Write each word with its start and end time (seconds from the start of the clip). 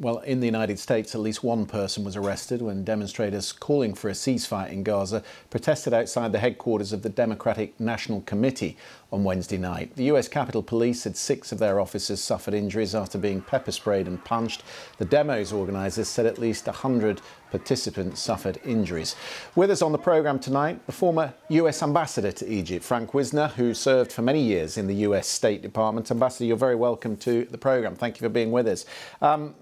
Well, 0.00 0.18
in 0.18 0.40
the 0.40 0.46
United 0.46 0.80
States, 0.80 1.14
at 1.14 1.20
least 1.20 1.44
one 1.44 1.66
person 1.66 2.02
was 2.02 2.16
arrested 2.16 2.60
when 2.60 2.82
demonstrators 2.82 3.52
calling 3.52 3.94
for 3.94 4.08
a 4.08 4.12
ceasefire 4.12 4.68
in 4.68 4.82
Gaza 4.82 5.22
protested 5.50 5.94
outside 5.94 6.32
the 6.32 6.40
headquarters 6.40 6.92
of 6.92 7.02
the 7.02 7.08
Democratic 7.08 7.78
National 7.78 8.20
Committee 8.22 8.76
on 9.12 9.22
Wednesday 9.22 9.56
night. 9.56 9.94
The 9.94 10.10
US 10.10 10.26
Capitol 10.26 10.64
Police 10.64 11.02
said 11.02 11.16
six 11.16 11.52
of 11.52 11.60
their 11.60 11.78
officers 11.78 12.20
suffered 12.20 12.54
injuries 12.54 12.96
after 12.96 13.18
being 13.18 13.40
pepper 13.40 13.70
sprayed 13.70 14.08
and 14.08 14.22
punched. 14.24 14.64
The 14.98 15.04
demo's 15.04 15.52
organisers 15.52 16.08
said 16.08 16.26
at 16.26 16.38
least 16.38 16.66
100 16.66 17.20
participants 17.52 18.20
suffered 18.20 18.58
injuries. 18.64 19.14
With 19.54 19.70
us 19.70 19.80
on 19.80 19.92
the 19.92 19.98
programme 19.98 20.40
tonight, 20.40 20.84
the 20.86 20.92
former 20.92 21.32
US 21.50 21.84
Ambassador 21.84 22.32
to 22.32 22.52
Egypt, 22.52 22.84
Frank 22.84 23.14
Wisner, 23.14 23.46
who 23.46 23.74
served 23.74 24.10
for 24.10 24.22
many 24.22 24.42
years 24.42 24.76
in 24.76 24.88
the 24.88 24.96
US 25.06 25.28
State 25.28 25.62
Department. 25.62 26.10
Ambassador, 26.10 26.46
you're 26.46 26.56
very 26.56 26.74
welcome 26.74 27.16
to 27.18 27.44
the 27.44 27.58
programme. 27.58 27.94
Thank 27.94 28.16
you 28.16 28.24
for 28.24 28.28
being 28.28 28.50
with 28.50 28.66
us. 28.66 28.84
Um, 29.22 29.54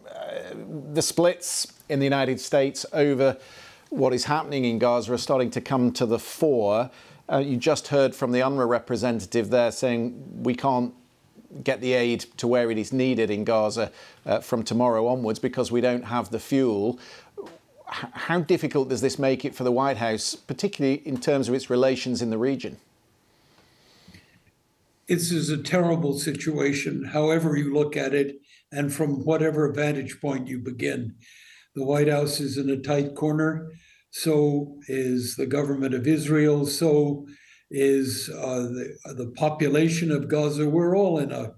the 0.93 1.03
splits 1.03 1.73
in 1.89 1.99
the 1.99 2.07
United 2.07 2.41
States 2.41 2.87
over 2.93 3.37
what 3.91 4.15
is 4.15 4.25
happening 4.25 4.65
in 4.65 4.79
Gaza 4.79 5.13
are 5.13 5.19
starting 5.19 5.51
to 5.51 5.61
come 5.61 5.93
to 5.93 6.07
the 6.07 6.19
fore. 6.19 6.91
Uh, 7.31 7.39
you 7.39 7.57
just 7.57 7.89
heard 7.89 8.15
from 8.15 8.33
the 8.33 8.41
UNRWA 8.41 8.69
representative 8.69 9.51
there 9.51 9.71
saying 9.71 10.43
we 10.43 10.55
can't 10.55 10.95
get 11.63 11.81
the 11.81 11.93
aid 11.93 12.21
to 12.39 12.49
where 12.49 12.71
it 12.71 12.79
is 12.79 12.93
needed 12.93 13.31
in 13.31 13.45
Gaza 13.45 13.93
uh, 14.25 14.41
from 14.41 14.63
tomorrow 14.63 15.07
onwards 15.07 15.39
because 15.39 15.71
we 15.71 15.81
don't 15.81 16.05
have 16.05 16.31
the 16.31 16.41
fuel. 16.41 16.99
H 17.39 18.07
how 18.13 18.41
difficult 18.41 18.89
does 18.89 19.03
this 19.03 19.19
make 19.19 19.45
it 19.45 19.55
for 19.55 19.65
the 19.65 19.73
White 19.73 19.99
House, 19.99 20.35
particularly 20.35 21.07
in 21.07 21.21
terms 21.21 21.49
of 21.49 21.55
its 21.55 21.69
relations 21.69 22.23
in 22.23 22.31
the 22.31 22.39
region? 22.39 22.79
This 25.13 25.31
is 25.31 25.51
a 25.51 25.63
terrible 25.63 26.19
situation, 26.19 27.05
however 27.05 27.55
you 27.55 27.75
look 27.75 27.99
at 27.99 28.15
it 28.15 28.37
and 28.73 28.91
from 28.91 29.27
whatever 29.27 29.71
vantage 29.71 30.19
point 30.23 30.49
you 30.49 30.59
begin. 30.59 31.17
The 31.75 31.85
White 31.85 32.09
House 32.09 32.41
is 32.41 32.57
in 32.57 32.71
a 32.71 32.81
tight 32.81 33.15
corner. 33.15 33.71
So 34.11 34.79
is 34.89 35.37
the 35.37 35.45
government 35.45 35.93
of 35.93 36.07
Israel. 36.07 36.65
So 36.65 37.27
is 37.71 38.31
uh, 38.35 38.61
the, 38.61 38.97
the 39.05 39.31
population 39.37 40.11
of 40.11 40.31
Gaza. 40.31 40.67
We're 40.67 40.97
all 40.97 41.19
in 41.19 41.31
a 41.31 41.53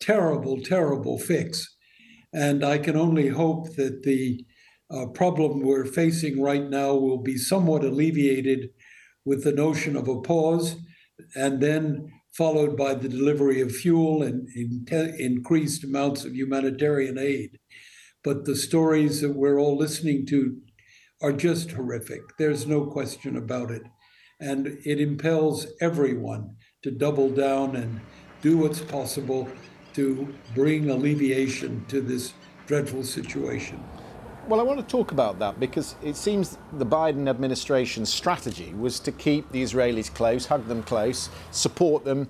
terrible, 0.00 0.60
terrible 0.60 1.16
fix. 1.16 1.76
And 2.32 2.64
I 2.64 2.76
can 2.76 2.96
only 2.96 3.28
hope 3.28 3.76
that 3.76 4.02
the 4.02 4.44
uh, 4.90 5.06
problem 5.14 5.60
we're 5.60 5.84
facing 5.84 6.42
right 6.42 6.68
now 6.68 6.94
will 6.94 7.22
be 7.22 7.36
somewhat 7.36 7.84
alleviated 7.84 8.70
with 9.24 9.44
the 9.44 9.52
notion 9.52 9.94
of 9.94 10.08
a 10.08 10.20
pause 10.22 10.74
and 11.36 11.60
then 11.60 12.10
followed 12.36 12.76
by 12.76 12.94
the 12.94 13.08
delivery 13.08 13.60
of 13.60 13.72
fuel 13.72 14.22
and 14.22 14.48
in 14.54 14.86
increased 15.18 15.84
amounts 15.84 16.24
of 16.24 16.34
humanitarian 16.34 17.18
aid. 17.18 17.58
But 18.22 18.44
the 18.44 18.56
stories 18.56 19.20
that 19.20 19.34
we're 19.34 19.58
all 19.58 19.76
listening 19.76 20.26
to 20.26 20.56
are 21.22 21.32
just 21.32 21.70
horrific. 21.70 22.20
There's 22.38 22.66
no 22.66 22.86
question 22.86 23.36
about 23.36 23.70
it. 23.70 23.82
And 24.40 24.78
it 24.84 25.00
impels 25.00 25.66
everyone 25.80 26.56
to 26.82 26.90
double 26.90 27.30
down 27.30 27.74
and 27.76 28.00
do 28.42 28.58
what's 28.58 28.80
possible 28.80 29.48
to 29.94 30.34
bring 30.54 30.90
alleviation 30.90 31.86
to 31.86 32.02
this 32.02 32.34
dreadful 32.66 33.02
situation. 33.02 33.82
Well, 34.48 34.60
I 34.60 34.62
want 34.62 34.78
to 34.78 34.86
talk 34.86 35.10
about 35.10 35.40
that 35.40 35.58
because 35.58 35.96
it 36.04 36.14
seems 36.14 36.56
the 36.74 36.86
Biden 36.86 37.28
administration's 37.28 38.14
strategy 38.14 38.72
was 38.74 39.00
to 39.00 39.10
keep 39.10 39.50
the 39.50 39.60
Israelis 39.60 40.14
close, 40.14 40.46
hug 40.46 40.68
them 40.68 40.84
close, 40.84 41.30
support 41.50 42.04
them, 42.04 42.28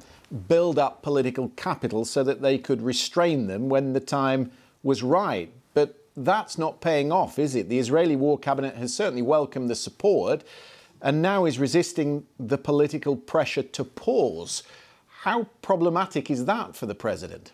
build 0.49 0.79
up 0.79 1.03
political 1.03 1.51
capital 1.57 2.07
so 2.07 2.25
that 2.25 2.41
they 2.41 2.57
could 2.57 2.81
restrain 2.81 3.49
them 3.49 3.69
when 3.69 3.93
the 3.93 4.01
time 4.01 4.51
was 4.83 5.03
right. 5.03 5.53
But 5.75 5.95
that's 6.17 6.57
not 6.57 6.81
paying 6.81 7.13
off, 7.13 7.39
is 7.39 7.55
it? 7.55 7.69
The 7.69 7.79
Israeli 7.79 8.17
war 8.17 8.39
cabinet 8.39 8.77
has 8.77 8.95
certainly 8.95 9.21
welcomed 9.21 9.69
the 9.69 9.75
support 9.75 10.43
and 11.03 11.21
now 11.21 11.45
is 11.45 11.59
resisting 11.59 12.27
the 12.41 12.57
political 12.57 13.15
pressure 13.15 13.63
to 13.63 13.85
pause. 13.85 14.63
How 15.21 15.49
problematic 15.61 16.31
is 16.31 16.47
that 16.47 16.77
for 16.77 16.87
the 16.87 16.95
president? 16.95 17.53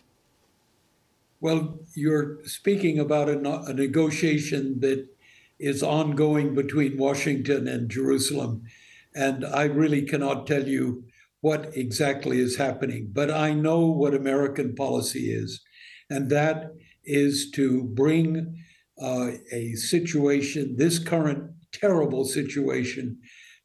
Well, 1.43 1.77
you're 1.93 2.37
speaking 2.45 2.99
about 2.99 3.27
a, 3.27 3.37
a, 3.65 3.73
negotiation 3.73 4.79
that 4.79 5.05
is 5.59 5.83
ongoing 5.83 6.55
between 6.55 6.97
Washington 6.97 7.67
and 7.67 7.91
Jerusalem. 7.91 8.63
And 9.13 9.43
I 9.43 9.63
really 9.63 10.03
cannot 10.03 10.47
tell 10.47 10.65
you 10.65 11.03
what 11.41 11.75
exactly 11.75 12.39
is 12.39 12.55
happening, 12.55 13.09
but 13.11 13.29
I 13.29 13.51
know 13.51 13.87
what 13.87 14.13
American 14.13 14.73
policy 14.73 15.33
is. 15.33 15.61
And 16.09 16.29
that 16.29 16.71
is 17.03 17.51
to 17.55 17.83
bring 17.93 18.63
uh, 19.01 19.31
a 19.51 19.73
situation, 19.73 20.77
this 20.77 20.97
current 20.97 21.51
terrible 21.73 22.23
situation, 22.23 23.19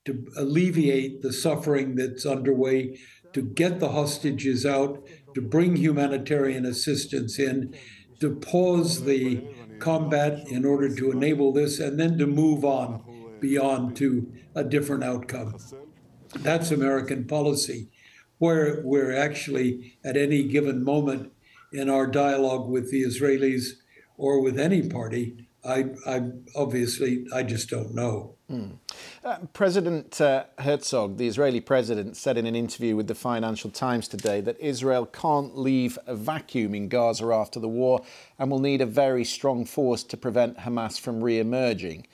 to 0.08 0.26
alleviate 0.38 1.20
the 1.20 1.34
suffering 1.34 1.94
that's 1.94 2.24
underway, 2.24 2.98
to 3.34 3.42
get 3.42 3.78
the 3.78 3.90
hostages 3.90 4.64
out, 4.64 5.06
to 5.34 5.42
bring 5.42 5.76
humanitarian 5.76 6.64
assistance 6.64 7.38
in, 7.38 7.76
to 8.18 8.34
pause 8.34 9.04
the 9.04 9.46
combat 9.80 10.48
in 10.48 10.64
order 10.64 10.88
to 10.96 11.10
enable 11.10 11.52
this, 11.52 11.78
and 11.78 12.00
then 12.00 12.16
to 12.16 12.26
move 12.26 12.64
on 12.64 13.04
beyond 13.38 13.94
to 13.96 14.32
a 14.54 14.64
different 14.64 15.04
outcome. 15.04 15.54
That's 16.36 16.70
American 16.70 17.26
policy, 17.26 17.90
where 18.38 18.80
we're 18.82 19.14
actually 19.14 19.98
at 20.02 20.16
any 20.16 20.42
given 20.44 20.82
moment 20.82 21.32
in 21.70 21.90
our 21.90 22.06
dialogue 22.06 22.66
with 22.66 22.90
the 22.90 23.02
Israelis 23.02 23.72
or 24.16 24.40
with 24.40 24.58
any 24.58 24.88
party, 24.88 25.46
I, 25.62 25.90
I 26.06 26.30
obviously 26.56 27.26
I 27.30 27.42
just 27.42 27.68
don't 27.68 27.94
know. 27.94 28.37
Mm. 28.50 28.78
Uh, 29.22 29.38
president 29.52 30.18
uh, 30.22 30.44
Herzog, 30.58 31.18
the 31.18 31.26
Israeli 31.26 31.60
president, 31.60 32.16
said 32.16 32.38
in 32.38 32.46
an 32.46 32.56
interview 32.56 32.96
with 32.96 33.06
the 33.06 33.14
Financial 33.14 33.70
Times 33.70 34.08
today 34.08 34.40
that 34.40 34.58
Israel 34.58 35.04
can't 35.04 35.58
leave 35.58 35.98
a 36.06 36.16
vacuum 36.16 36.74
in 36.74 36.88
Gaza 36.88 37.26
after 37.26 37.60
the 37.60 37.68
war 37.68 38.00
and 38.38 38.50
will 38.50 38.58
need 38.58 38.80
a 38.80 38.86
very 38.86 39.24
strong 39.24 39.66
force 39.66 40.02
to 40.04 40.16
prevent 40.16 40.58
Hamas 40.58 40.98
from 40.98 41.22
re-emerging. 41.22 42.06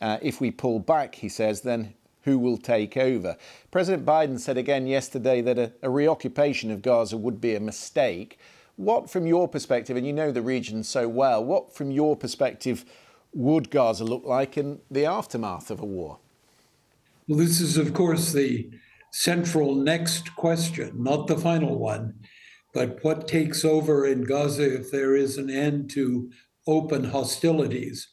Uh, 0.00 0.16
if 0.22 0.40
we 0.40 0.50
pull 0.50 0.78
back, 0.78 1.16
he 1.16 1.28
says, 1.28 1.60
then 1.60 1.92
who 2.22 2.38
will 2.38 2.56
take 2.56 2.96
over? 2.96 3.36
President 3.70 4.06
Biden 4.06 4.40
said 4.40 4.56
again 4.56 4.86
yesterday 4.86 5.42
that 5.42 5.58
a, 5.58 5.72
a 5.82 5.90
reoccupation 5.90 6.70
of 6.70 6.80
Gaza 6.80 7.18
would 7.18 7.42
be 7.42 7.54
a 7.54 7.60
mistake. 7.60 8.38
What, 8.76 9.10
from 9.10 9.26
your 9.26 9.48
perspective, 9.48 9.98
and 9.98 10.06
you 10.06 10.14
know 10.14 10.32
the 10.32 10.40
region 10.40 10.82
so 10.82 11.06
well, 11.08 11.44
what, 11.44 11.76
from 11.76 11.90
your 11.90 12.16
perspective, 12.16 12.86
would 13.34 13.70
Gaza 13.70 14.04
look 14.04 14.24
like 14.24 14.56
in 14.56 14.80
the 14.90 15.04
aftermath 15.04 15.70
of 15.70 15.80
a 15.80 15.86
war? 15.86 16.18
Well, 17.28 17.38
this 17.38 17.60
is, 17.60 17.76
of 17.76 17.94
course, 17.94 18.32
the 18.32 18.70
central 19.12 19.74
next 19.74 20.34
question, 20.36 21.02
not 21.02 21.26
the 21.26 21.38
final 21.38 21.78
one. 21.78 22.14
But 22.72 23.02
what 23.02 23.28
takes 23.28 23.64
over 23.64 24.04
in 24.06 24.24
Gaza 24.24 24.74
if 24.74 24.90
there 24.90 25.14
is 25.14 25.38
an 25.38 25.48
end 25.48 25.90
to 25.90 26.30
open 26.66 27.04
hostilities? 27.04 28.08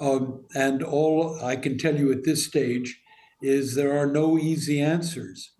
Um, 0.00 0.46
and 0.54 0.82
all 0.82 1.38
I 1.44 1.56
can 1.56 1.76
tell 1.76 1.96
you 1.96 2.10
at 2.10 2.24
this 2.24 2.46
stage 2.46 3.00
is 3.42 3.74
there 3.74 3.98
are 3.98 4.06
no 4.06 4.38
easy 4.38 4.80
answers. 4.80 5.52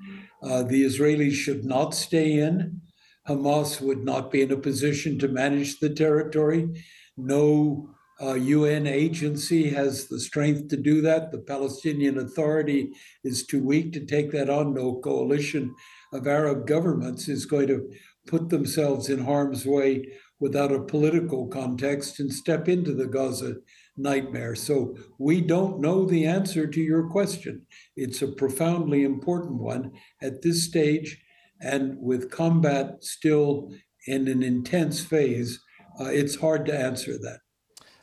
Uh, 0.43 0.63
the 0.63 0.83
Israelis 0.85 1.35
should 1.35 1.65
not 1.65 1.95
stay 1.95 2.39
in. 2.39 2.81
Hamas 3.29 3.81
would 3.81 4.05
not 4.05 4.31
be 4.31 4.43
in 4.43 4.51
a 4.51 4.57
position 4.57 5.19
to 5.19 5.29
manage 5.29 5.79
the 5.79 5.91
territory. 5.91 6.69
No 7.17 7.91
uh, 8.23 8.35
UN 8.35 8.87
agency 8.87 9.71
has 9.71 10.07
the 10.07 10.21
strength 10.21 10.69
to 10.69 10.77
do 10.77 11.01
that. 11.03 11.33
The 11.33 11.39
Palestinian 11.39 12.19
Authority 12.19 12.93
is 13.25 13.47
too 13.47 13.63
weak 13.63 13.93
to 13.95 14.05
take 14.05 14.31
that 14.33 14.51
on. 14.51 14.75
No 14.75 14.97
coalition 14.97 15.75
of 16.13 16.27
Arab 16.27 16.67
governments 16.67 17.29
is 17.29 17.47
going 17.47 17.69
to 17.69 17.91
put 18.27 18.49
themselves 18.49 19.09
in 19.09 19.25
harm's 19.25 19.65
way 19.65 20.07
without 20.39 20.73
a 20.73 20.83
political 20.83 21.47
context 21.49 22.21
and 22.21 22.33
step 22.33 22.69
into 22.69 22.95
the 22.95 23.07
Gaza 23.07 23.57
nightmare. 23.97 24.55
So 24.55 24.97
we 25.19 25.41
don't 25.41 25.81
know 25.81 26.05
the 26.05 26.27
answer 26.27 26.67
to 26.67 26.81
your 26.81 27.09
question. 27.09 27.67
It's 27.97 28.23
a 28.23 28.29
profoundly 28.29 29.05
important 29.05 29.61
one 29.61 29.93
at 30.23 30.43
this 30.43 30.65
stage 30.65 31.23
and 31.61 31.99
with 32.01 32.31
combat 32.31 33.05
still 33.05 33.71
in 34.07 34.29
an 34.29 34.43
intense 34.43 35.05
phase, 35.05 35.61
uh, 36.01 36.05
it's 36.05 36.37
hard 36.37 36.65
to 36.67 36.79
answer 36.79 37.13
that. 37.19 37.41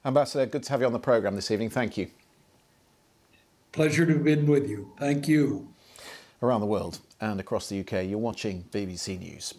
Ambassador, 0.08 0.46
good 0.46 0.64
to 0.64 0.70
have 0.72 0.80
you 0.80 0.88
on 0.88 0.94
the 0.94 1.00
programme 1.00 1.36
this 1.36 1.52
evening. 1.52 1.70
Thank 1.70 1.98
you. 1.98 2.08
Pleasure 3.74 4.06
to 4.06 4.14
have 4.14 4.24
been 4.24 4.48
with 4.48 4.70
you. 4.70 4.94
Thank 4.98 5.28
you. 5.28 5.68
Around 6.42 6.62
the 6.62 6.68
world 6.68 7.00
and 7.20 7.42
across 7.42 7.68
the 7.68 7.82
UK, 7.82 8.08
you're 8.08 8.18
watching 8.18 8.64
BBC 8.72 9.20
News. 9.20 9.54